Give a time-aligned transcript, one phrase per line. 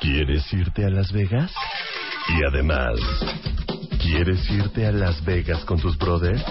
[0.00, 1.52] ¿Quieres irte a Las Vegas?
[2.28, 2.98] Y además,
[4.00, 6.42] ¿quieres irte a Las Vegas con tus brothers?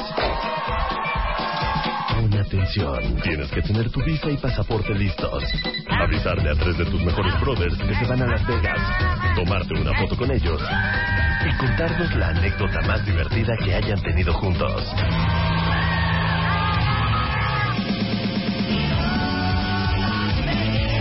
[2.09, 3.15] Pon atención.
[3.23, 5.43] Tienes que tener tu visa y pasaporte listos.
[5.89, 8.79] Avisarle a tres de tus mejores brothers que se van a Las Vegas.
[9.35, 10.61] Tomarte una foto con ellos.
[11.43, 14.83] Y contarnos la anécdota más divertida que hayan tenido juntos.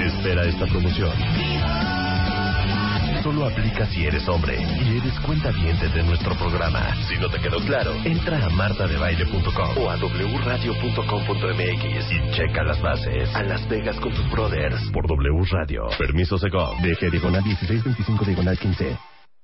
[0.01, 1.58] Espera esta promoción.
[3.29, 6.95] Solo aplica si eres hombre y eres cuenta de nuestro programa.
[7.07, 13.29] Si no te quedó claro, entra a martadebaile.com o a wradio.com.mx y checa las bases.
[13.37, 15.89] A Las Vegas con tus brothers por W Radio.
[15.99, 16.81] Permiso Segov.
[16.81, 18.97] DG diagonal 1625 diagonal 15.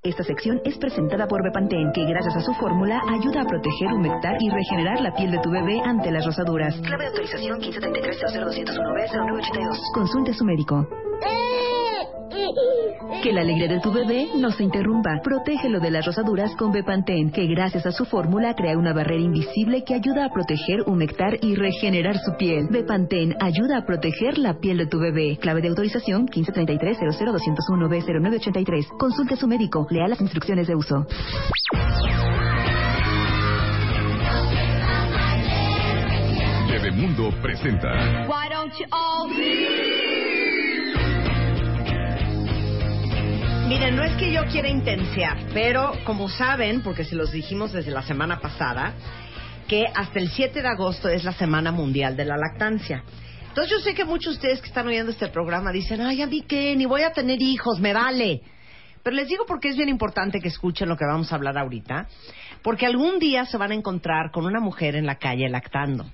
[0.03, 4.39] Esta sección es presentada por Bepantén, que gracias a su fórmula ayuda a proteger, humectar
[4.41, 6.75] y regenerar la piel de tu bebé ante las rosaduras.
[6.81, 9.79] Clave de autorización 1533-00201B-0982.
[9.93, 10.89] Consulte a su médico.
[13.23, 15.21] Que la alegría de tu bebé no se interrumpa.
[15.23, 19.83] Protégelo de las rosaduras con Bepantén, que gracias a su fórmula crea una barrera invisible
[19.85, 22.67] que ayuda a proteger, humectar y regenerar su piel.
[22.71, 25.39] Bepantén ayuda a proteger la piel de tu bebé.
[25.41, 28.89] Clave de autorización 1533-00201B-0983.
[28.99, 29.87] Consulte a su médico.
[29.91, 31.07] Lea las instrucciones de uso.
[36.69, 39.29] Bebemundo presenta Why don't you all
[44.05, 48.03] no es que yo quiera intensear, pero como saben, porque se los dijimos desde la
[48.03, 48.93] semana pasada,
[49.67, 53.03] que hasta el 7 de agosto es la Semana Mundial de la Lactancia.
[53.49, 56.27] Entonces yo sé que muchos de ustedes que están oyendo este programa dicen, ay, a
[56.27, 58.43] mí qué, ni voy a tener hijos, me vale.
[59.03, 62.07] Pero les digo porque es bien importante que escuchen lo que vamos a hablar ahorita,
[62.63, 66.05] porque algún día se van a encontrar con una mujer en la calle lactando.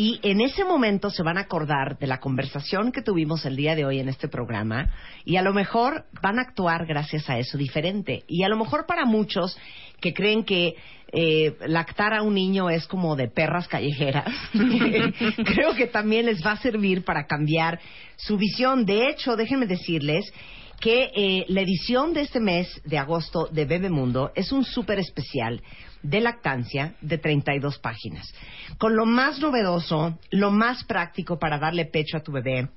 [0.00, 3.74] Y en ese momento se van a acordar de la conversación que tuvimos el día
[3.74, 4.92] de hoy en este programa
[5.24, 8.22] y a lo mejor van a actuar gracias a eso diferente.
[8.28, 9.58] Y a lo mejor para muchos
[10.00, 10.76] que creen que
[11.10, 16.52] eh, lactar a un niño es como de perras callejeras, creo que también les va
[16.52, 17.80] a servir para cambiar
[18.14, 18.86] su visión.
[18.86, 20.32] De hecho, déjenme decirles
[20.80, 25.62] que eh, la edición de este mes de agosto de Bebemundo es un súper especial
[26.02, 28.32] de lactancia de 32 páginas,
[28.78, 32.68] con lo más novedoso, lo más práctico para darle pecho a tu bebé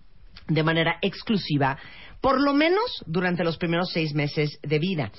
[0.48, 1.78] de manera exclusiva,
[2.20, 5.12] por lo menos durante los primeros seis meses de vida.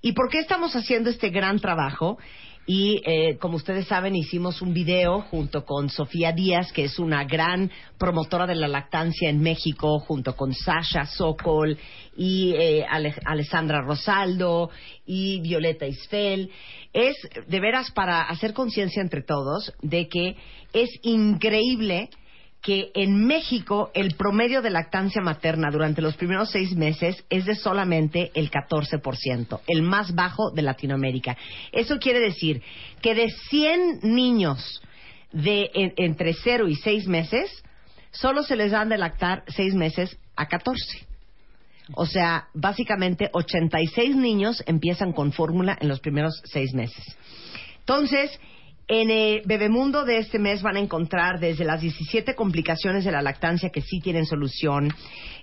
[0.00, 2.18] ¿Y por qué estamos haciendo este gran trabajo?
[2.64, 7.24] Y eh, como ustedes saben, hicimos un video junto con Sofía Díaz, que es una
[7.24, 11.76] gran promotora de la lactancia en México, junto con Sasha Sokol
[12.16, 14.70] y eh, Ale- Alessandra Rosaldo
[15.04, 16.50] y Violeta Isfel.
[16.92, 17.16] Es
[17.48, 20.36] de veras para hacer conciencia entre todos de que
[20.72, 22.10] es increíble
[22.62, 27.56] que en México el promedio de lactancia materna durante los primeros seis meses es de
[27.56, 31.36] solamente el 14%, el más bajo de Latinoamérica.
[31.72, 32.62] Eso quiere decir
[33.02, 34.80] que de 100 niños
[35.32, 37.64] de en- entre 0 y 6 meses,
[38.12, 41.06] solo se les dan de lactar 6 meses a 14.
[41.94, 47.04] O sea, básicamente 86 niños empiezan con fórmula en los primeros 6 meses.
[47.80, 48.38] Entonces,
[48.88, 53.22] en el Bebemundo de este mes van a encontrar desde las 17 complicaciones de la
[53.22, 54.92] lactancia que sí tienen solución,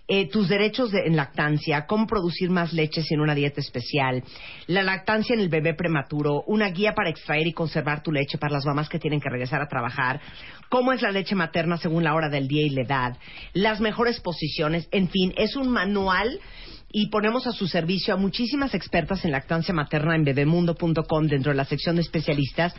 [0.07, 4.23] eh, tus derechos de- en lactancia, cómo producir más leche sin una dieta especial,
[4.67, 8.53] la lactancia en el bebé prematuro, una guía para extraer y conservar tu leche para
[8.55, 10.19] las mamás que tienen que regresar a trabajar,
[10.69, 13.17] cómo es la leche materna según la hora del día y la edad,
[13.53, 16.39] las mejores posiciones, en fin, es un manual
[16.91, 21.57] y ponemos a su servicio a muchísimas expertas en lactancia materna en bebemundo.com dentro de
[21.57, 22.73] la sección de especialistas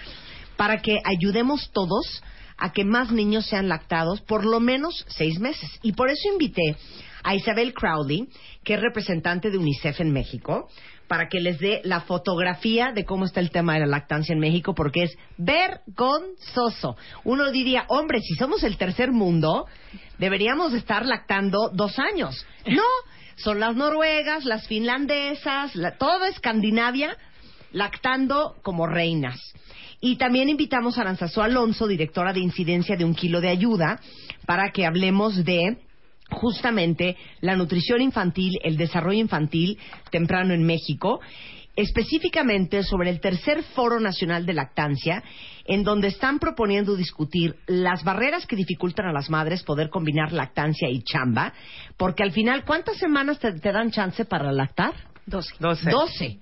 [0.60, 2.22] para que ayudemos todos
[2.58, 5.70] a que más niños sean lactados por lo menos seis meses.
[5.82, 6.76] Y por eso invité
[7.22, 8.28] a Isabel Crowley,
[8.62, 10.68] que es representante de UNICEF en México,
[11.08, 14.38] para que les dé la fotografía de cómo está el tema de la lactancia en
[14.38, 16.94] México, porque es vergonzoso.
[17.24, 19.64] Uno diría, hombre, si somos el tercer mundo,
[20.18, 22.46] deberíamos estar lactando dos años.
[22.66, 22.82] No,
[23.36, 27.16] son las noruegas, las finlandesas, la, toda Escandinavia
[27.72, 29.40] lactando como reinas.
[30.00, 34.00] Y también invitamos a Aranzazú Alonso, directora de incidencia de Un Kilo de Ayuda,
[34.46, 35.76] para que hablemos de
[36.30, 39.78] justamente la nutrición infantil, el desarrollo infantil
[40.10, 41.20] temprano en México,
[41.76, 45.22] específicamente sobre el tercer Foro Nacional de Lactancia,
[45.64, 50.88] en donde están proponiendo discutir las barreras que dificultan a las madres poder combinar lactancia
[50.88, 51.52] y chamba,
[51.96, 54.94] porque al final, ¿cuántas semanas te, te dan chance para lactar?
[55.26, 55.90] Doce.
[55.90, 56.38] Doce.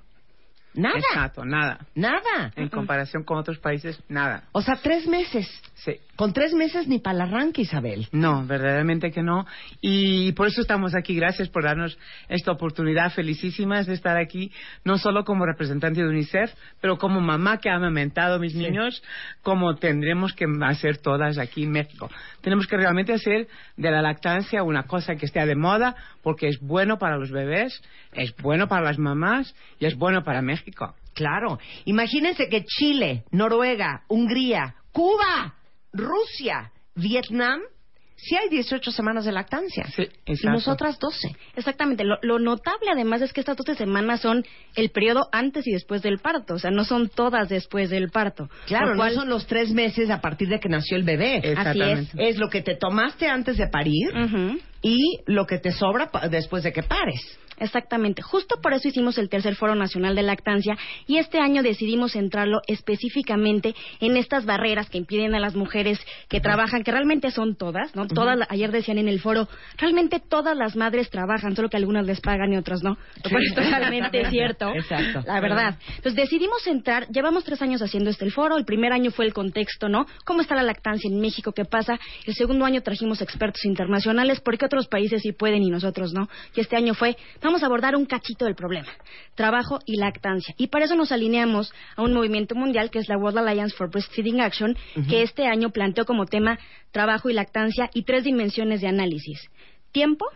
[0.74, 0.98] Nada.
[0.98, 1.86] Exacto, nada.
[1.94, 2.52] Nada.
[2.54, 4.44] En comparación con otros países, nada.
[4.52, 5.48] O sea, tres meses.
[5.74, 5.96] Sí.
[6.16, 8.08] Con tres meses ni para el arranque, Isabel.
[8.12, 9.46] No, verdaderamente que no.
[9.80, 11.14] Y por eso estamos aquí.
[11.14, 11.98] Gracias por darnos
[12.28, 13.12] esta oportunidad.
[13.12, 14.52] Felicísimas de estar aquí,
[14.84, 19.02] no solo como representante de UNICEF, pero como mamá que ha amamentado a mis niños,
[19.42, 22.10] como tendremos que hacer todas aquí en México.
[22.40, 26.60] Tenemos que realmente hacer de la lactancia una cosa que esté de moda, porque es
[26.60, 27.80] bueno para los bebés,
[28.12, 30.57] es bueno para las mamás y es bueno para México.
[31.14, 31.58] Claro.
[31.84, 35.54] Imagínense que Chile, Noruega, Hungría, Cuba,
[35.92, 37.60] Rusia, Vietnam,
[38.16, 39.84] sí hay 18 semanas de lactancia.
[39.94, 41.34] Sí, y nosotras 12.
[41.56, 42.04] Exactamente.
[42.04, 44.44] Lo, lo notable además es que estas 12 semanas son
[44.74, 46.54] el periodo antes y después del parto.
[46.54, 48.48] O sea, no son todas después del parto.
[48.66, 51.36] Claro, cual- no son los tres meses a partir de que nació el bebé.
[51.42, 52.28] Exactamente.
[52.28, 54.12] Es lo que te tomaste antes de parir
[54.82, 57.38] y lo que te sobra después de que pares.
[57.60, 58.22] Exactamente.
[58.22, 60.76] Justo por eso hicimos el tercer Foro Nacional de Lactancia
[61.06, 66.40] y este año decidimos centrarlo específicamente en estas barreras que impiden a las mujeres que
[66.40, 68.06] trabajan, que realmente son todas, ¿no?
[68.06, 72.04] Todas, la- ayer decían en el foro, realmente todas las madres trabajan, solo que algunas
[72.06, 72.96] les pagan y otras no.
[73.24, 74.72] Lo cual es totalmente cierto.
[74.74, 75.22] Exacto.
[75.26, 75.76] La verdad.
[75.96, 79.32] Entonces decidimos centrar, llevamos tres años haciendo este el foro, el primer año fue el
[79.32, 80.06] contexto, ¿no?
[80.24, 81.52] ¿Cómo está la lactancia en México?
[81.52, 81.98] ¿Qué pasa?
[82.26, 86.28] El segundo año trajimos expertos internacionales, porque otros países sí pueden y nosotros no?
[86.54, 87.16] Y este año fue,
[87.48, 88.88] vamos a abordar un cachito del problema,
[89.34, 90.54] trabajo y lactancia.
[90.58, 93.90] Y para eso nos alineamos a un movimiento mundial que es la World Alliance for
[93.90, 94.76] Breastfeeding Action,
[95.08, 96.58] que este año planteó como tema
[96.90, 99.40] trabajo y lactancia y tres dimensiones de análisis.
[99.92, 100.26] Tiempo,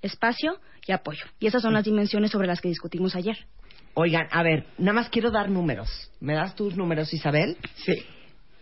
[0.00, 1.24] espacio y apoyo.
[1.40, 3.36] Y esas son las dimensiones sobre las que discutimos ayer.
[3.94, 5.88] Oigan, a ver, nada más quiero dar números.
[6.20, 7.56] ¿Me das tus números, Isabel?
[7.74, 7.94] Sí,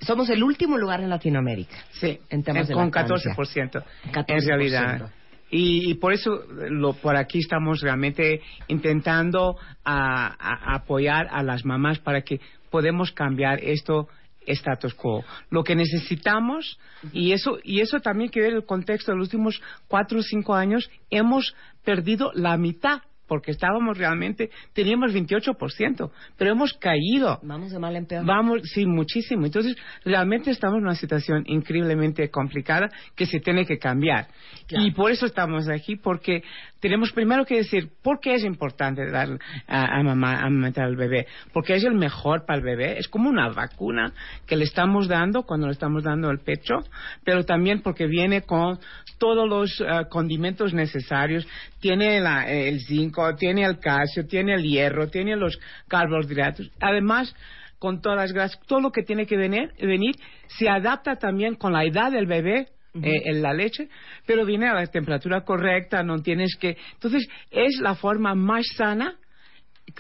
[0.01, 1.77] Somos el último lugar en Latinoamérica.
[1.91, 2.19] sí.
[2.31, 3.35] En temas de con lactancia.
[3.35, 4.25] 14%, 14%.
[4.29, 5.11] en realidad.
[5.51, 11.65] Y, y por eso lo, por aquí estamos realmente intentando a- a- apoyar a las
[11.65, 12.41] mamás para que
[12.71, 14.09] podemos cambiar esto
[14.47, 15.25] status quo.
[15.51, 16.79] Lo que necesitamos,
[17.13, 20.55] y eso, y eso también que ver el contexto de los últimos cuatro o cinco
[20.55, 21.55] años, hemos
[21.85, 27.39] perdido la mitad, porque estábamos realmente, teníamos 28%, pero hemos caído.
[27.43, 28.25] Vamos de mal en peor.
[28.25, 29.47] Vamos, sí, muchísimo.
[29.47, 34.27] Entonces, realmente estamos en una situación increíblemente complicada que se tiene que cambiar.
[34.67, 34.85] Claro.
[34.87, 36.43] Y por eso estamos aquí, porque
[36.81, 39.29] tenemos primero que decir por qué es importante dar
[39.67, 41.27] a, a mamá, amamantar al bebé.
[41.53, 42.99] Porque es el mejor para el bebé.
[42.99, 44.13] Es como una vacuna
[44.47, 46.77] que le estamos dando cuando le estamos dando el pecho,
[47.25, 48.79] pero también porque viene con
[49.19, 51.47] todos los eh, condimentos necesarios.
[51.81, 55.59] Tiene la- el zinc, tiene el calcio, tiene el hierro, tiene los
[55.89, 56.71] carbohidratos.
[56.81, 57.35] Además,
[57.79, 60.15] con todas las grasas, todo lo que tiene que venir, venir
[60.49, 62.69] se adapta también con la edad del bebé.
[62.95, 63.89] eh, en la leche,
[64.27, 66.77] pero viene a la temperatura correcta, no tienes que.
[66.95, 69.15] Entonces, es la forma más sana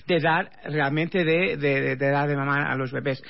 [0.06, 3.22] de dar realmente de, de, de- de dar de mamá a los bebés.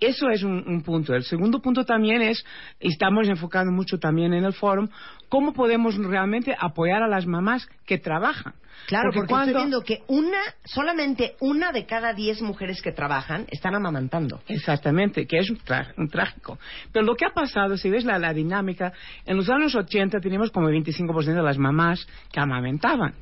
[0.00, 1.14] Eso es un, un punto.
[1.14, 2.44] El segundo punto también es,
[2.80, 4.88] y estamos enfocando mucho también en el foro,
[5.28, 8.54] cómo podemos realmente apoyar a las mamás que trabajan.
[8.88, 13.46] Claro, porque, cuando- estoy viendo que una, solamente una de cada diez mujeres que trabajan
[13.50, 14.40] están amamantando.
[14.48, 15.58] Exactamente, que es un,
[15.96, 16.58] un trágico.
[16.92, 18.92] Pero lo que ha pasado, si ves la, la dinámica,
[19.24, 23.14] en los años 80 teníamos como 25% de las mamás que amamentaban.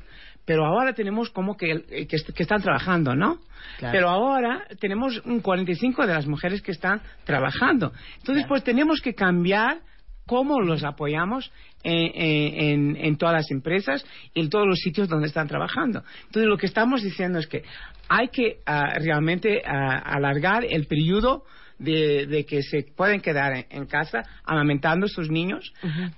[0.45, 3.39] Pero ahora tenemos como que, eh, que, est- que están trabajando, ¿no?
[3.79, 3.91] Claro.
[3.93, 7.91] Pero ahora tenemos un 45% de las mujeres que están trabajando.
[8.17, 9.79] Entonces, pues tenemos que cambiar
[10.27, 11.51] cómo los apoyamos
[11.83, 16.03] en, en- en todas las empresas y en todos los sitios donde están trabajando.
[16.25, 17.63] Entonces, lo que estamos diciendo es que
[18.07, 21.43] hay que ah, realmente ah, alargar el periodo
[21.77, 25.73] de, de que se pueden quedar en, en casa amamentando a sus niños.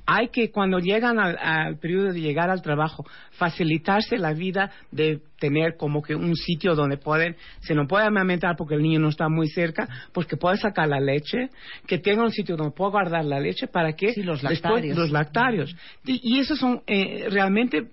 [0.05, 5.19] Hay que, cuando llegan al, al periodo de llegar al trabajo, facilitarse la vida de
[5.39, 9.09] tener como que un sitio donde pueden, se no puede amamentar porque el niño no
[9.09, 11.49] está muy cerca, pues que pueda sacar la leche,
[11.85, 14.97] que tenga un sitio donde pueda guardar la leche para que Sí, los después- lactarios.
[14.97, 15.75] los lactarios.
[16.05, 17.87] Y, y esos son eh, realmente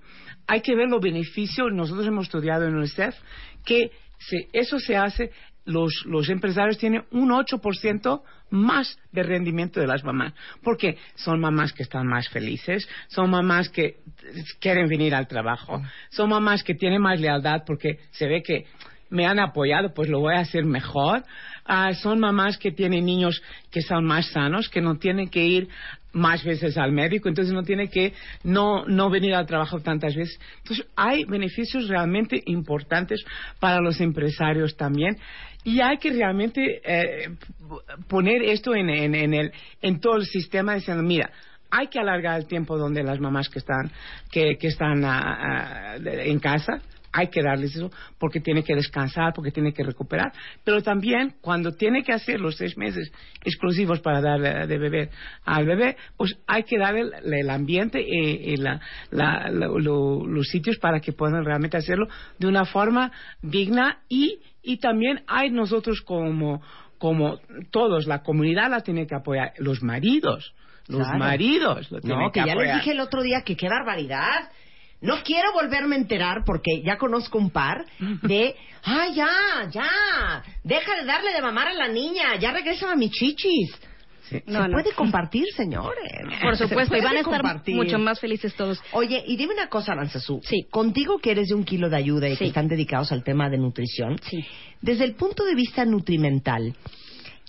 [0.46, 1.68] hay que ver los beneficios.
[1.72, 3.14] Nosotros hemos estudiado en UNICEF
[3.64, 5.30] que se, eso se hace,
[5.64, 10.32] los, los empresarios tienen un 8% más de rendimiento de las mamás.
[10.62, 13.98] Porque son mamás que están más felices, son mamás que
[14.60, 18.66] quieren venir al trabajo, son mamás que tienen más lealtad porque se ve que
[19.10, 21.24] me han apoyado, pues lo voy a hacer mejor.
[21.64, 25.68] Ah, son mamás que tienen niños que son más sanos, que no tienen que ir
[26.12, 28.12] más veces al médico, entonces no tienen que
[28.44, 30.38] no, no venir al trabajo tantas veces.
[30.58, 33.24] Entonces hay beneficios realmente importantes
[33.60, 35.16] para los empresarios también
[35.64, 37.30] y hay que realmente eh,
[38.08, 39.52] poner esto en, en, en, el,
[39.82, 41.30] en todo el sistema diciendo, mira,
[41.70, 43.90] hay que alargar el tiempo donde las mamás que están,
[44.30, 46.80] que, que están ah, ah, en casa
[47.16, 50.32] hay que darles eso porque tiene que descansar, porque tiene que recuperar.
[50.64, 53.12] Pero también cuando tiene que hacer los seis meses
[53.44, 55.10] exclusivos para dar de beber
[55.44, 58.80] al bebé, pues hay que darle el ambiente y, la,
[59.12, 62.08] la, los sitios para que puedan realmente hacerlo
[62.40, 66.62] de una forma digna y, y también hay nosotros como,
[66.98, 67.38] como
[67.70, 70.54] todos, la comunidad la tiene que apoyar, los maridos.
[70.86, 73.68] Los maridos lo tienen no, que, que ya les dije el otro día que qué
[73.68, 74.50] barbaridad.
[75.00, 77.84] No quiero volverme a enterar porque ya conozco un par
[78.22, 79.28] de, ay, ya,
[79.70, 83.78] ya, deja de darle de mamar a la niña, ya regresa a mis chichis.
[84.46, 86.12] Se puede compartir, señores.
[86.42, 87.74] Por supuesto, y van a estar compartir.
[87.76, 88.80] mucho más felices todos.
[88.92, 90.40] Oye, y dime una cosa, Aranzazú.
[90.44, 90.66] Sí.
[90.70, 92.38] Contigo que eres de un kilo de ayuda y Sí.
[92.38, 94.44] que están dedicados al tema de nutrición, Sí.
[94.80, 96.74] desde el punto de vista nutrimental,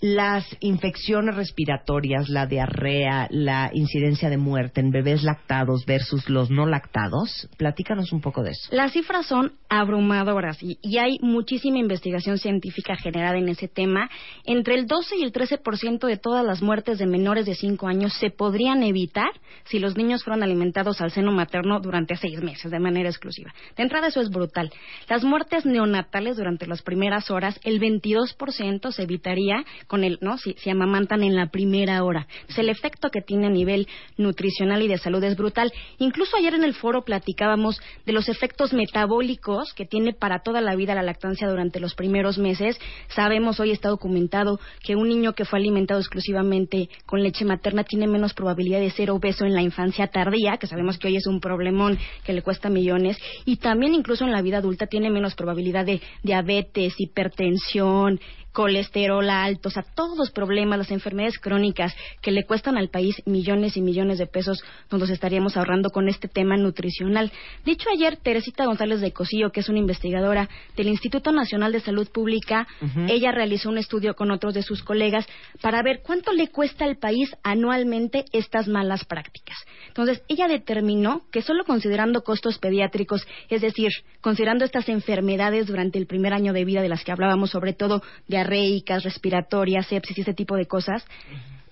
[0.00, 6.66] las infecciones respiratorias, la diarrea, la incidencia de muerte en bebés lactados versus los no
[6.66, 8.68] lactados, platícanos un poco de eso.
[8.70, 14.10] Las cifras son abrumadoras y, y hay muchísima investigación científica generada en ese tema.
[14.44, 18.12] Entre el 12 y el 13% de todas las muertes de menores de 5 años
[18.20, 19.30] se podrían evitar
[19.64, 23.52] si los niños fueron alimentados al seno materno durante seis meses de manera exclusiva.
[23.76, 24.70] De entrada eso es brutal.
[25.08, 30.38] Las muertes neonatales durante las primeras horas, el 22% se evitaría con el, ¿no?
[30.38, 32.26] Si, si amamantan en la primera hora.
[32.56, 35.72] El efecto que tiene a nivel nutricional y de salud es brutal.
[35.98, 40.74] Incluso ayer en el foro platicábamos de los efectos metabólicos que tiene para toda la
[40.74, 42.78] vida la lactancia durante los primeros meses.
[43.08, 48.06] Sabemos, hoy está documentado, que un niño que fue alimentado exclusivamente con leche materna tiene
[48.06, 51.40] menos probabilidad de ser obeso en la infancia tardía, que sabemos que hoy es un
[51.40, 55.84] problemón que le cuesta millones, y también incluso en la vida adulta tiene menos probabilidad
[55.84, 58.20] de diabetes, hipertensión,
[58.56, 63.14] colesterol alto, o sea, todos los problemas, las enfermedades crónicas que le cuestan al país
[63.26, 67.30] millones y millones de pesos, nos estaríamos ahorrando con este tema nutricional.
[67.66, 72.08] Dicho ayer, Teresita González de Cosillo, que es una investigadora del Instituto Nacional de Salud
[72.08, 72.66] Pública,
[73.08, 75.26] ella realizó un estudio con otros de sus colegas
[75.60, 79.58] para ver cuánto le cuesta al país anualmente estas malas prácticas.
[79.88, 83.90] Entonces, ella determinó que solo considerando costos pediátricos, es decir,
[84.22, 88.02] considerando estas enfermedades durante el primer año de vida de las que hablábamos, sobre todo
[88.46, 91.04] diarreicas, respiratorias, sepsis y ese tipo de cosas,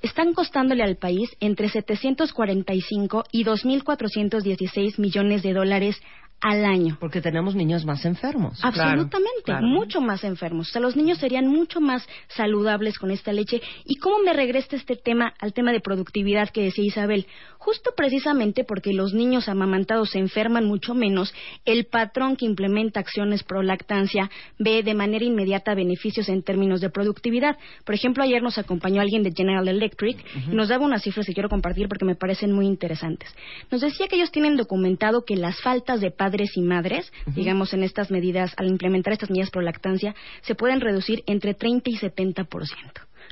[0.02, 5.96] están costándole al país entre 745 y 2.416 millones de dólares
[6.44, 6.98] al año.
[7.00, 8.62] Porque tenemos niños más enfermos.
[8.62, 9.66] Absolutamente, claro.
[9.66, 10.68] mucho más enfermos.
[10.68, 13.62] O sea, los niños serían mucho más saludables con esta leche.
[13.86, 17.26] ¿Y cómo me regresa este tema al tema de productividad que decía Isabel?
[17.56, 21.32] Justo precisamente porque los niños amamantados se enferman mucho menos,
[21.64, 26.90] el patrón que implementa acciones pro lactancia ve de manera inmediata beneficios en términos de
[26.90, 27.56] productividad.
[27.86, 30.22] Por ejemplo, ayer nos acompañó alguien de General Electric
[30.52, 33.34] y nos daba unas cifras que quiero compartir porque me parecen muy interesantes.
[33.70, 37.82] Nos decía que ellos tienen documentado que las faltas de padres y madres, digamos en
[37.82, 42.44] estas medidas, al implementar estas medidas pro lactancia, se pueden reducir entre 30 y 70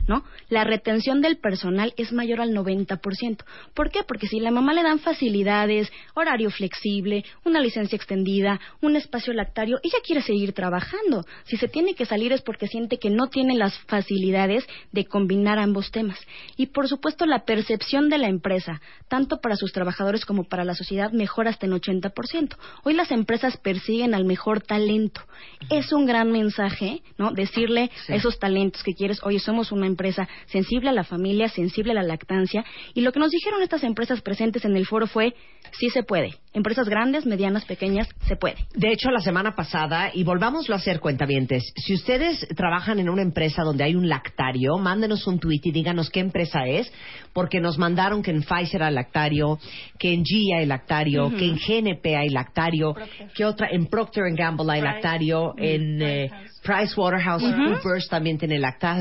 [0.07, 0.25] ¿no?
[0.49, 3.45] La retención del personal es mayor al 90%.
[3.75, 4.01] ¿Por qué?
[4.07, 9.79] Porque si la mamá le dan facilidades, horario flexible, una licencia extendida, un espacio lactario,
[9.83, 11.25] ella quiere seguir trabajando.
[11.45, 15.59] Si se tiene que salir es porque siente que no tiene las facilidades de combinar
[15.59, 16.19] ambos temas.
[16.57, 20.75] Y por supuesto la percepción de la empresa, tanto para sus trabajadores como para la
[20.75, 22.57] sociedad, mejora hasta en 80%.
[22.85, 25.23] Hoy las empresas persiguen al mejor talento.
[25.71, 27.33] Es un gran mensaje, ¿no?
[27.33, 31.93] Decirle a esos talentos que quieres, oye, somos una empresa sensible a la familia, sensible
[31.93, 32.65] a la lactancia.
[32.95, 35.35] Y lo que nos dijeron estas empresas presentes en el foro fue,
[35.79, 36.35] sí se puede.
[36.53, 38.57] Empresas grandes, medianas, pequeñas, se puede.
[38.75, 43.23] De hecho, la semana pasada, y volvámoslo a hacer, cuentavientes, si ustedes trabajan en una
[43.23, 46.93] empresa donde hay un lactario, mándenos un tweet y díganos qué empresa es,
[47.33, 49.59] porque nos mandaron que en Pfizer hay lactario,
[49.99, 52.95] que en G hay lactario, que en GNP hay lactario,
[53.35, 56.31] que otra, en Procter Gamble hay lactario, en eh,
[56.63, 58.99] PricewaterhouseCoopers también tiene lacta-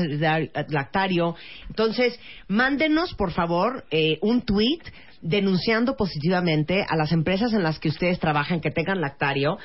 [0.68, 1.34] lactario.
[1.68, 4.80] Entonces, mándenos, por favor, eh, un tweet
[5.20, 9.56] denunciando positivamente a las empresas en las que ustedes trabajan que tengan lactario,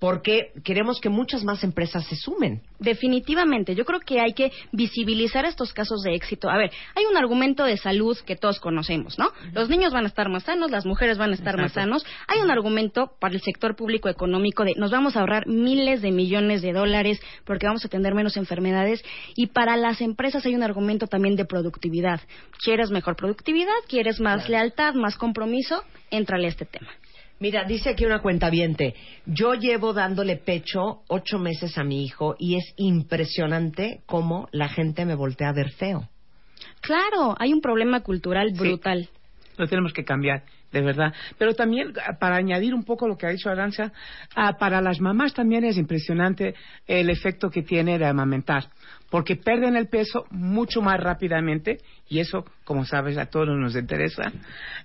[0.00, 2.62] porque queremos que muchas más empresas se sumen.
[2.78, 6.48] Definitivamente, yo creo que hay que visibilizar estos casos de éxito.
[6.48, 9.30] A ver, hay un argumento de salud que todos conocemos, ¿no?
[9.52, 12.04] Los niños van a estar más sanos, las mujeres van a estar más sanos.
[12.26, 16.12] Hay un argumento para el sector público económico de nos vamos a ahorrar miles de
[16.12, 19.04] millones de dólares porque vamos a tener menos enfermedades.
[19.36, 22.22] Y para las empresas hay un argumento también de productividad.
[22.64, 23.74] ¿Quieres mejor productividad?
[23.86, 25.84] ¿Quieres más lealtad, más compromiso?
[26.10, 26.88] Éntrale a este tema.
[27.40, 28.94] Mira, dice aquí una cuenta viente.
[29.24, 35.06] Yo llevo dándole pecho ocho meses a mi hijo y es impresionante cómo la gente
[35.06, 36.06] me voltea a ver feo.
[36.82, 39.08] Claro, hay un problema cultural brutal.
[39.56, 41.14] Lo tenemos que cambiar, de verdad.
[41.38, 43.90] Pero también, ah, para añadir un poco lo que ha dicho Arancha,
[44.36, 46.54] ah, para las mamás también es impresionante
[46.86, 48.68] el efecto que tiene de amamentar
[49.10, 51.78] porque pierden el peso mucho más rápidamente
[52.08, 54.30] y eso, como sabes, a todos nos interesa.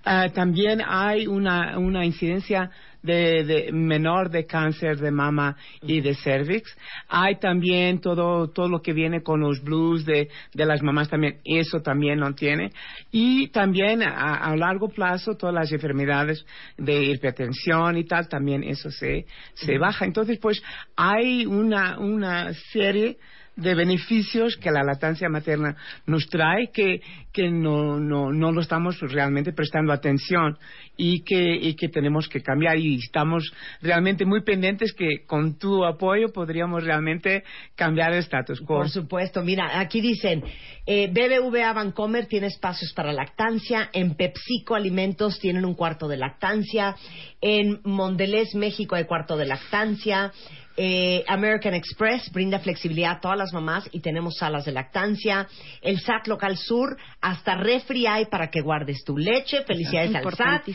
[0.04, 2.68] Ah, también hay una, una incidencia
[3.00, 6.76] de, menor de cáncer de mama y de cervix.
[7.08, 11.38] Hay también todo, todo lo que viene con los blues de, de las mamás también,
[11.44, 12.72] eso también no tiene.
[13.12, 16.44] Y también a, a largo plazo todas las enfermedades
[16.76, 20.06] de hipertensión y tal, también eso se, se baja.
[20.06, 20.60] Entonces, pues
[20.96, 23.16] hay una, una serie
[23.56, 27.00] de beneficios que la lactancia materna nos trae que,
[27.32, 30.58] que no, no, no lo estamos realmente prestando atención
[30.96, 35.84] y que, y que tenemos que cambiar y estamos realmente muy pendientes que con tu
[35.84, 37.44] apoyo podríamos realmente
[37.74, 38.78] cambiar el status quo.
[38.78, 40.44] Por supuesto, mira, aquí dicen,
[40.84, 46.94] eh, BBVA Bancomer tiene espacios para lactancia, en PepsiCo Alimentos tienen un cuarto de lactancia,
[47.40, 50.32] en Mondelez México hay cuarto de lactancia,
[50.76, 55.48] eh, American Express brinda flexibilidad a todas las mamás y tenemos salas de lactancia.
[55.80, 59.62] El SAT Local Sur, hasta refri hay para que guardes tu leche.
[59.64, 60.68] Felicidades al SAT.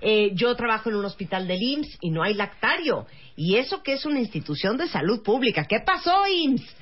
[0.00, 3.06] Eh, yo trabajo en un hospital del IMSS y no hay lactario.
[3.36, 5.64] Y eso que es una institución de salud pública.
[5.64, 6.76] ¿Qué pasó, IMSS?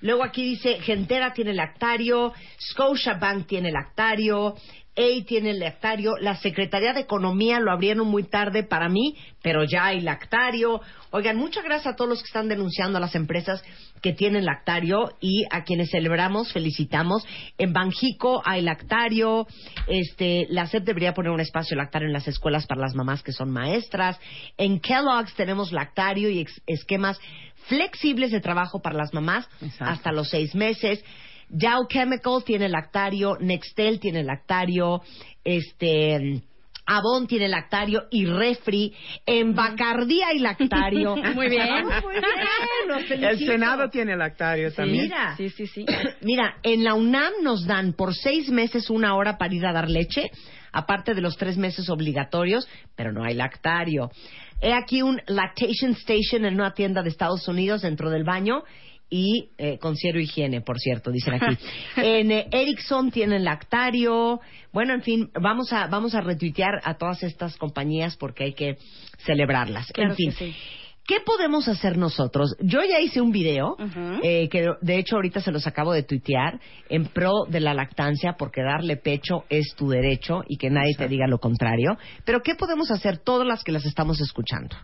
[0.00, 4.54] Luego aquí dice, Gentera tiene lactario, Scotiabank tiene lactario,
[4.96, 9.86] A tiene lactario, la Secretaría de Economía lo abrieron muy tarde para mí, pero ya
[9.86, 10.80] hay lactario.
[11.10, 13.62] Oigan, muchas gracias a todos los que están denunciando a las empresas
[14.02, 17.26] que tienen lactario y a quienes celebramos, felicitamos.
[17.58, 19.48] En Banjico hay lactario.
[19.88, 23.32] Este, la SEP debería poner un espacio lactario en las escuelas para las mamás que
[23.32, 24.20] son maestras.
[24.56, 27.18] En Kellogg's tenemos lactario y esquemas
[27.66, 29.48] flexibles de trabajo para las mamás
[29.80, 31.02] hasta los seis meses.
[31.48, 35.02] Dow Chemical tiene lactario, Nextel tiene lactario,
[35.44, 36.42] este
[36.86, 38.92] Avon tiene lactario y refri.
[39.24, 41.16] En Bacardía y lactario.
[41.34, 41.86] Muy bien.
[42.02, 43.24] Muy bien.
[43.24, 45.04] El Senado tiene lactario también.
[45.04, 45.86] Mira, Sí, sí, sí.
[46.20, 49.88] mira, en la UNAM nos dan por seis meses una hora para ir a dar
[49.88, 50.30] leche,
[50.72, 54.10] aparte de los tres meses obligatorios, pero no hay lactario.
[54.60, 58.62] He aquí un lactation station en una tienda de Estados Unidos dentro del baño
[59.16, 61.56] y eh, con cero higiene, por cierto, dicen aquí.
[61.96, 64.40] en eh, Ericsson tienen lactario.
[64.72, 68.76] Bueno, en fin, vamos a vamos a retuitear a todas estas compañías porque hay que
[69.24, 69.86] celebrarlas.
[69.92, 70.30] Claro en fin.
[70.30, 70.54] que sí.
[71.06, 72.56] ¿Qué podemos hacer nosotros?
[72.58, 73.76] Yo ya hice un video,
[74.22, 78.36] eh, que de hecho ahorita se los acabo de tuitear, en pro de la lactancia,
[78.38, 81.98] porque darle pecho es tu derecho y que nadie te diga lo contrario.
[82.24, 84.76] Pero ¿qué podemos hacer todas las que las estamos escuchando?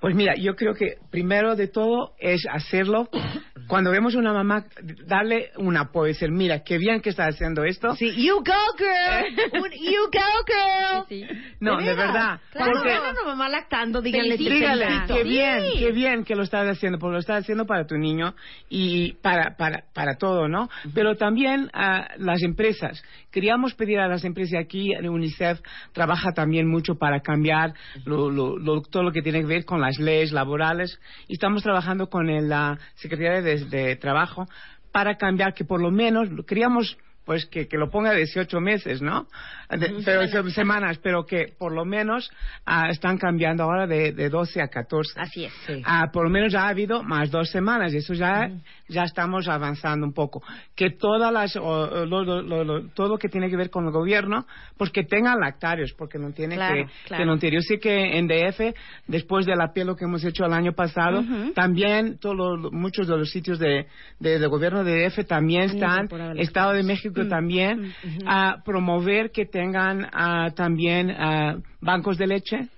[0.00, 3.08] Pues mira, yo creo que primero de todo es hacerlo.
[3.68, 4.64] Cuando vemos a una mamá,
[5.06, 7.94] darle un apoyo, decir, mira, qué bien que está haciendo esto.
[7.94, 11.04] Sí, you go girl, Un you go girl.
[11.08, 11.54] Sí, sí.
[11.60, 12.40] No, de, verdad.
[12.52, 15.14] Cuando Porque- a una mamá lactando, díganle felicito.
[15.14, 18.34] qué bien, qué bien que lo estás haciendo, porque lo estás haciendo para tu niño
[18.68, 20.68] y para, para, para todo, ¿no?
[20.94, 23.02] Pero también a las empresas.
[23.30, 25.60] Queríamos pedir a las empresas, y aquí UNICEF
[25.92, 29.80] trabaja también mucho para cambiar lo- lo- lo- todo lo que tiene que ver con
[29.80, 30.98] las leyes laborales.
[31.28, 34.46] Y estamos trabajando con la Secretaría de Trabajo
[34.92, 36.96] para cambiar que por lo menos, queríamos
[37.30, 39.28] pues que, que lo ponga 18 meses, ¿no?
[39.70, 42.28] De- pero se- semanas, pero que por lo menos
[42.66, 45.12] ah, están cambiando ahora de, de 12 a 14.
[45.14, 45.52] Así es.
[45.64, 45.80] Sí.
[45.86, 48.50] Ah, por lo menos ya ha habido más dos semanas y eso ya,
[48.88, 50.42] ya estamos avanzando un poco.
[50.74, 53.70] Que todas las, o- o lo- lo- lo- lo- todo lo que tiene que ver
[53.70, 54.44] con el gobierno,
[54.76, 57.22] pues que tengan lactarios, porque no tiene Claro, que, claro.
[57.22, 57.56] que no tiene.
[57.58, 58.74] Yo sé que en DF,
[59.06, 61.22] después del apelo que hemos hecho el año pasado,
[61.54, 63.86] también todos los- muchos de los sitios de,
[64.18, 66.80] de- del gobierno de DF también están, la Estado de.
[66.82, 72.68] México Mm, también, mm, a promover que tengan ah, también ah, bancos de leche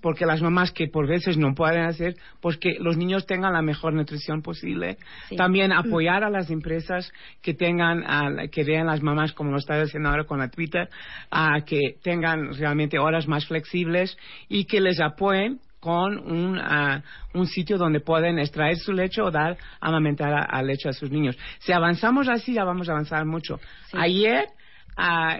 [0.00, 3.62] porque las mamás que por veces no pueden hacer, pues que los niños tengan la
[3.62, 4.96] mejor nutrición posible.
[5.36, 10.08] También apoyar a las empresas que tengan, que vean las mamás como lo está haciendo
[10.08, 10.88] ahora con la Twitter,
[11.30, 14.16] a que tengan realmente horas más flexibles
[14.48, 16.60] y que les apoyen con un,
[17.34, 21.36] un sitio donde pueden extraer su leche o dar amamentar al leche a sus niños.
[21.58, 23.58] Si avanzamos así, ya vamos a avanzar mucho.
[23.92, 24.46] Ayer,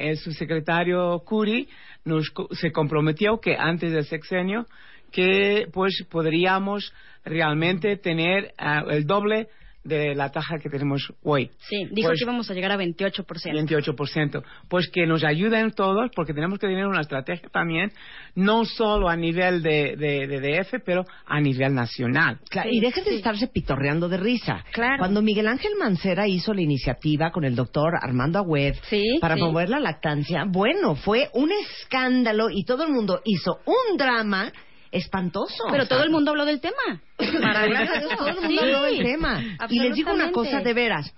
[0.00, 1.68] el subsecretario Curi
[2.04, 4.66] nos, se comprometió que antes del sexenio
[5.12, 6.92] que pues podríamos
[7.24, 8.52] realmente tener
[8.88, 9.46] el doble
[9.84, 11.50] de la taja que tenemos hoy.
[11.58, 13.24] Sí, dijo pues que íbamos a llegar a 28%.
[13.24, 14.42] 28%.
[14.68, 17.92] Pues que nos ayuden todos, porque tenemos que tener una estrategia también,
[18.34, 22.38] no solo a nivel de, de, DF, pero a nivel nacional.
[22.70, 24.64] y dejen de estarse pitorreando de risa.
[24.72, 24.98] Claro.
[24.98, 28.74] Cuando Miguel Ángel Mancera hizo la iniciativa con el doctor Armando Agüed
[29.20, 34.52] para promover la lactancia, bueno, fue un escándalo y todo el mundo hizo un drama
[34.92, 35.64] espantoso.
[35.70, 37.00] Pero todo el mundo habló del tema.
[37.40, 38.16] Maravilloso.
[38.16, 39.42] todo el mundo habló del tema.
[39.68, 41.12] Y les digo una cosa de veras.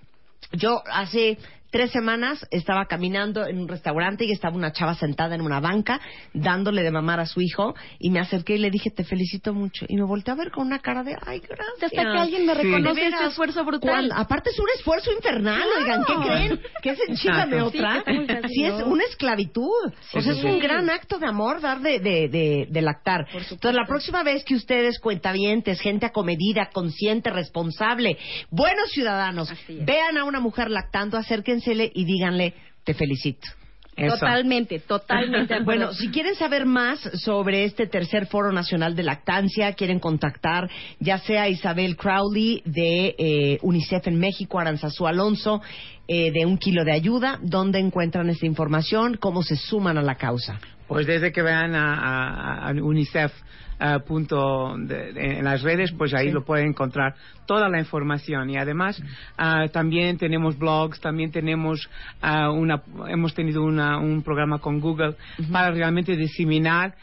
[0.51, 1.37] Yo hace
[1.75, 5.99] tres semanas estaba caminando en un restaurante y estaba una chava sentada en una banca
[6.33, 9.85] dándole de mamar a su hijo y me acerqué y le dije te felicito mucho.
[9.89, 12.53] Y me volteé a ver con una cara de ay gracias hasta que alguien me
[12.53, 14.09] reconoce ese esfuerzo brutal.
[14.15, 16.61] aparte es un esfuerzo infernal oigan ¿qué creen?
[16.81, 18.05] ¿qué es enchígame otra?
[18.47, 19.91] Sí, es una esclavitud.
[20.13, 23.27] O sea es un gran acto de amor dar de, de, de, lactar.
[23.33, 28.17] Entonces la próxima vez que ustedes cuentavientes gente acomedida consciente responsable
[28.49, 33.47] buenos ciudadanos vean a una mujer lactando acérquense y díganle, te felicito.
[33.95, 35.59] Totalmente, totalmente.
[35.63, 41.17] bueno, si quieren saber más sobre este tercer foro nacional de lactancia, quieren contactar ya
[41.19, 45.61] sea Isabel Crowley de eh, UNICEF en México, Aranzazú Alonso,
[46.07, 49.15] eh, de Un Kilo de Ayuda, ¿dónde encuentran esta información?
[49.17, 50.59] ¿Cómo se suman a la causa?
[50.87, 53.31] Pues desde que vean a UNICEF
[53.79, 56.33] uh, punto de, de, en las redes, pues ahí sí.
[56.33, 58.49] lo pueden encontrar toda la información.
[58.49, 59.01] Y además
[59.39, 61.89] uh, también tenemos blogs, también tenemos
[62.23, 65.51] uh, una, hemos tenido una, un programa con Google -huh.
[65.51, 66.95] para realmente diseminar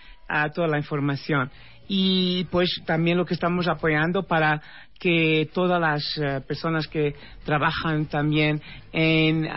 [0.55, 1.51] toda la información
[1.89, 4.63] y pues también lo que estamos apoyando para
[5.03, 8.63] que todas las uh, personas que trabajan también
[8.93, 9.49] en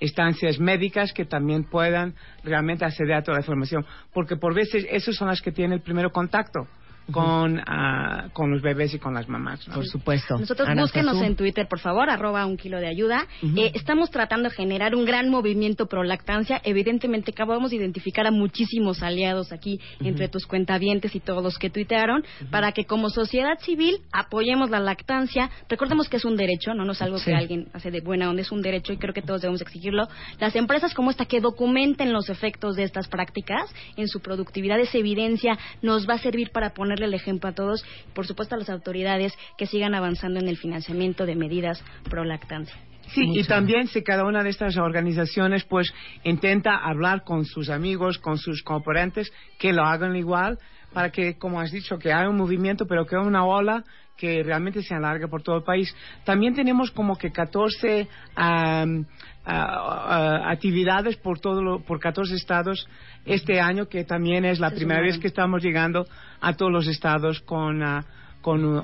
[0.00, 3.86] estancias médicas que también puedan realmente acceder a toda la información.
[4.12, 6.66] Porque por veces esas son las que tienen el primer contacto
[7.10, 9.66] con, uh, con los bebés y con las mamás.
[9.68, 9.74] ¿no?
[9.74, 10.38] Por supuesto.
[10.38, 11.24] Nosotros Ana búsquenos Sazú.
[11.24, 13.26] en Twitter, por favor, arroba un kilo de ayuda.
[13.42, 13.66] Uh -huh.
[13.66, 16.60] eh, estamos tratando de generar un gran movimiento pro lactancia.
[16.64, 20.08] Evidentemente, acabamos de identificar a muchísimos aliados aquí, uh -huh.
[20.08, 22.50] entre tus cuentavientes y todos los que tuitearon, uh -huh.
[22.50, 25.50] para que como sociedad civil apoyemos la lactancia.
[25.68, 27.26] Recordemos que es un derecho, no, no es algo sí.
[27.26, 30.08] que alguien hace de buena onda, es un derecho y creo que todos debemos exigirlo.
[30.38, 34.98] Las empresas como esta que documenten los efectos de estas prácticas en su productividad, esa
[34.98, 37.84] evidencia nos va a servir para poner el ejemplo a todos,
[38.14, 42.76] por supuesto a las autoridades que sigan avanzando en el financiamiento de medidas pro lactancia.
[43.08, 43.40] Sí, Mucho.
[43.40, 48.38] y también si cada una de estas organizaciones pues intenta hablar con sus amigos, con
[48.38, 50.58] sus componentes, que lo hagan igual,
[50.92, 53.84] para que, como has dicho, que haya un movimiento, pero que haya una ola
[54.16, 55.94] que realmente se alargue por todo el país.
[56.24, 59.04] También tenemos como que 14 um,
[59.46, 62.88] uh, uh, actividades por todo lo, por 14 estados
[63.24, 66.06] este año, que también es la primera vez que estamos llegando
[66.40, 68.02] a todos los estados con, uh,
[68.40, 68.82] con,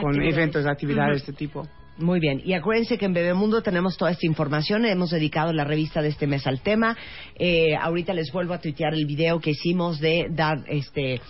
[0.00, 1.12] con eventos, actividades uh -huh.
[1.12, 1.66] de este tipo.
[1.98, 6.02] Muy bien, y acuérdense que en Bebemundo tenemos toda esta información, hemos dedicado la revista
[6.02, 6.94] de este mes al tema.
[7.38, 11.22] Eh, ahorita les vuelvo a tuitear el video que hicimos de dar este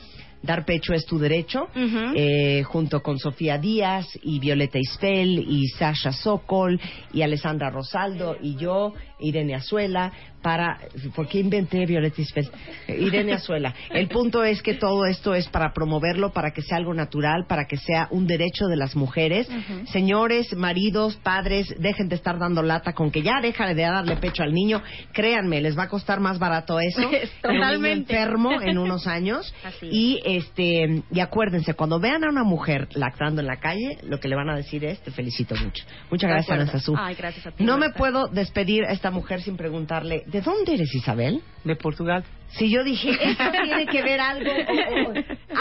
[0.46, 2.12] Dar pecho es tu derecho, uh -huh.
[2.14, 6.80] eh, junto con Sofía Díaz y Violeta Isfel y Sasha Sokol
[7.12, 10.12] y Alessandra Rosaldo y yo, Irene Azuela,
[10.46, 10.78] para...
[11.16, 12.48] ¿Por qué inventé Violeta Isfel?
[12.86, 13.74] Irene Azuela.
[13.90, 17.64] El punto es que todo esto es para promoverlo, para que sea algo natural, para
[17.64, 19.48] que sea un derecho de las mujeres.
[19.48, 19.86] Uh -huh.
[19.88, 24.44] Señores, maridos, padres, dejen de estar dando lata con que ya deja de darle pecho
[24.44, 24.84] al niño.
[25.12, 27.02] Créanme, les va a costar más barato eso.
[27.42, 28.14] Totalmente.
[28.14, 29.52] Un enfermo en unos años.
[29.64, 29.88] Así.
[29.90, 34.28] Y este y acuérdense, cuando vean a una mujer lactando en la calle, lo que
[34.28, 35.84] le van a decir es te felicito mucho.
[36.08, 36.94] Muchas gracias, Ana Sazú.
[36.96, 37.64] Ay, gracias a ti.
[37.64, 41.40] No me puedo despedir a esta mujer sin preguntarle, ¿de dónde eres Isabel?
[41.64, 42.22] De Portugal.
[42.48, 45.14] Si yo dije, esto tiene que ver algo o, o,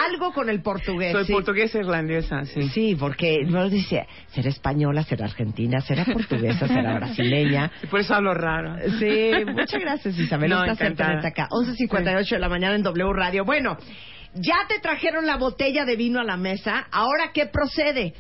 [0.06, 1.14] algo con el portugués.
[1.14, 1.32] Soy sí.
[1.32, 2.68] portuguesa irlandesa, sí.
[2.70, 7.72] Sí, porque no dice, será española, será argentina, será portuguesa, será brasileña.
[7.84, 8.76] Y por eso hablo raro.
[9.00, 10.50] Sí, muchas gracias Isabel.
[10.50, 11.26] No, Estás encantada.
[11.26, 11.48] acá.
[11.50, 12.36] 11.58 sí.
[12.36, 13.46] de la mañana en W Radio.
[13.46, 13.78] Bueno,
[14.34, 18.14] ya te trajeron la botella de vino a la mesa, ahora ¿qué procede?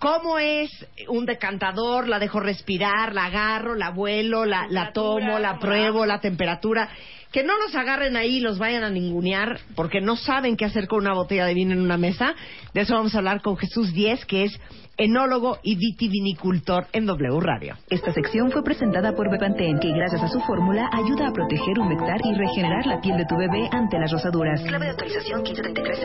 [0.00, 0.70] ¿Cómo es
[1.08, 2.08] un decantador?
[2.08, 3.14] ¿La dejo respirar?
[3.14, 3.74] ¿La agarro?
[3.74, 4.46] ¿La vuelo?
[4.46, 5.38] ¿La, la tomo?
[5.38, 6.06] ¿La pruebo?
[6.06, 6.88] ¿La temperatura?
[7.32, 10.86] Que no los agarren ahí y los vayan a ningunear porque no saben qué hacer
[10.88, 12.34] con una botella de vino en una mesa.
[12.74, 14.60] De eso vamos a hablar con Jesús Díez, que es
[14.96, 17.76] enólogo y vitivinicultor en W Radio.
[17.88, 22.20] Esta sección fue presentada por Bepantén, que gracias a su fórmula ayuda a proteger, humectar
[22.24, 24.60] y regenerar la piel de tu bebé ante las rosaduras.
[24.62, 26.00] Clave de autorización 1533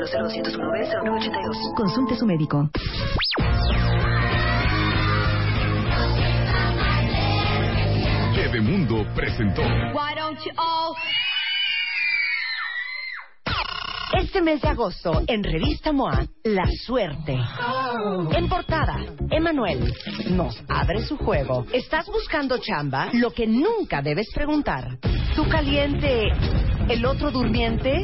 [1.76, 2.70] Consulte su médico.
[8.54, 9.62] Mundo presentó.
[14.14, 17.36] Este mes de agosto, en Revista MOA, La Suerte.
[18.36, 19.94] En portada, Emanuel
[20.30, 21.66] nos abre su juego.
[21.74, 23.10] ¿Estás buscando chamba?
[23.14, 25.00] Lo que nunca debes preguntar.
[25.36, 26.28] ¿Tú caliente?
[26.88, 28.04] ¿El otro durmiente?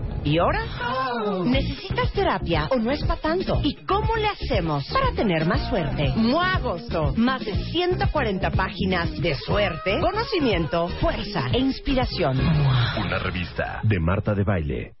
[0.23, 0.61] ¿Y ahora?
[1.45, 3.59] ¿Necesitas terapia o no es para tanto?
[3.63, 6.13] ¿Y cómo le hacemos para tener más suerte?
[6.15, 7.13] MOA Agosto.
[7.17, 12.39] Más de 140 páginas de suerte, conocimiento, fuerza e inspiración.
[12.39, 15.00] Una revista de Marta de Baile.